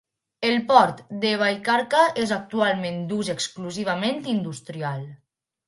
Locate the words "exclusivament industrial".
3.37-5.09